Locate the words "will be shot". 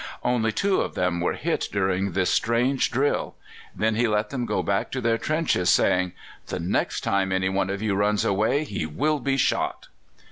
8.87-9.89